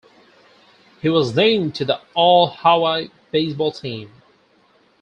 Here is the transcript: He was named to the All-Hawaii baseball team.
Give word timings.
He 0.99 1.09
was 1.09 1.35
named 1.35 1.75
to 1.75 1.85
the 1.85 2.01
All-Hawaii 2.15 3.11
baseball 3.31 3.71
team. 3.71 4.11